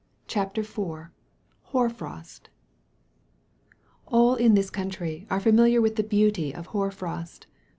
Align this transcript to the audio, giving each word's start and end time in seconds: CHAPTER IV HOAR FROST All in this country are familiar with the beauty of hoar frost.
CHAPTER 0.25 0.61
IV 0.61 1.09
HOAR 1.65 1.89
FROST 1.91 2.49
All 4.07 4.33
in 4.33 4.55
this 4.55 4.71
country 4.71 5.27
are 5.29 5.39
familiar 5.39 5.79
with 5.79 5.95
the 5.95 6.01
beauty 6.01 6.55
of 6.55 6.65
hoar 6.73 6.89
frost. 6.89 7.45